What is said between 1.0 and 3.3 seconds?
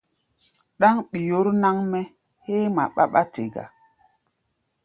ɓi̧ɔ̧r náŋ-mɛ́ héé ŋma ɓáɓá